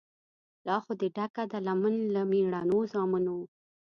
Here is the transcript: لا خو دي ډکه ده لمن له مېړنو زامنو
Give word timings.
لا 0.67 0.75
خو 0.83 0.91
دي 0.99 1.07
ډکه 1.15 1.43
ده 1.51 1.59
لمن 1.67 1.95
له 2.13 2.21
مېړنو 2.31 2.79
زامنو 2.91 3.37